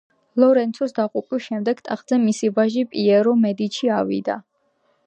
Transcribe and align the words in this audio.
ლორენცოს 0.43 0.95
დაღუპვის 0.99 1.45
შემდეგ, 1.49 1.83
ტახტზე 1.89 2.19
მისი 2.25 2.51
ვაჟი 2.59 2.87
პიერო 2.95 3.39
მედიჩი 3.45 3.95
ავიდა. 4.01 4.43